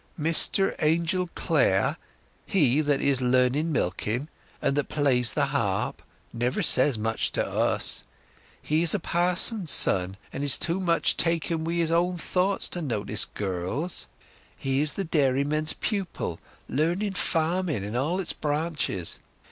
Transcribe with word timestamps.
"Mr 0.19 0.73
Angel 0.79 1.29
Clare—he 1.35 2.81
that 2.81 2.99
is 2.99 3.21
learning 3.21 3.71
milking, 3.71 4.29
and 4.59 4.75
that 4.75 4.89
plays 4.89 5.31
the 5.33 5.45
harp—never 5.53 6.63
says 6.63 6.97
much 6.97 7.31
to 7.31 7.45
us. 7.47 8.03
He 8.59 8.81
is 8.81 8.95
a 8.95 8.99
pa'son's 8.99 9.69
son, 9.69 10.17
and 10.33 10.43
is 10.43 10.57
too 10.57 10.79
much 10.79 11.17
taken 11.17 11.61
up 11.61 11.61
wi' 11.67 11.73
his 11.75 11.91
own 11.91 12.17
thoughts 12.17 12.67
to 12.69 12.81
notice 12.81 13.25
girls. 13.25 14.07
He 14.57 14.81
is 14.81 14.93
the 14.93 15.03
dairyman's 15.05 15.73
pupil—learning 15.73 17.13
farming 17.13 17.83
in 17.83 17.95
all 17.95 18.19
its 18.19 18.33
branches. 18.33 19.19